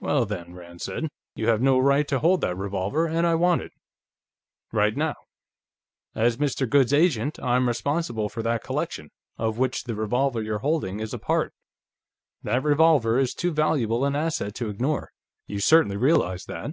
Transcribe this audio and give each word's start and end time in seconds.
"Well, 0.00 0.24
then," 0.24 0.54
Rand 0.54 0.80
said, 0.80 1.08
"you 1.34 1.48
have 1.48 1.60
no 1.60 1.78
right 1.78 2.08
to 2.08 2.18
hold 2.20 2.40
that 2.40 2.56
revolver, 2.56 3.04
and 3.06 3.26
I 3.26 3.34
want 3.34 3.60
it, 3.60 3.72
right 4.72 4.96
now. 4.96 5.16
As 6.14 6.38
Mr. 6.38 6.66
Goode's 6.66 6.94
agent, 6.94 7.38
I'm 7.38 7.68
responsible 7.68 8.30
for 8.30 8.42
that 8.42 8.64
collection, 8.64 9.10
of 9.36 9.58
which 9.58 9.84
the 9.84 9.94
revolver 9.94 10.40
you're 10.42 10.60
holding 10.60 10.98
is 10.98 11.12
a 11.12 11.18
part. 11.18 11.52
That 12.42 12.62
revolver 12.62 13.18
is 13.18 13.34
too 13.34 13.50
valuable 13.52 14.06
an 14.06 14.16
asset 14.16 14.54
to 14.54 14.70
ignore. 14.70 15.10
You 15.46 15.60
certainly 15.60 15.98
realize 15.98 16.46
that." 16.46 16.70